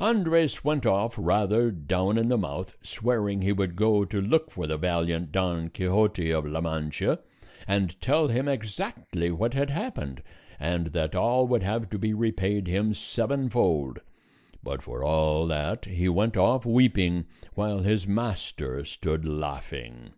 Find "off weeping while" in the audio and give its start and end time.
16.36-17.78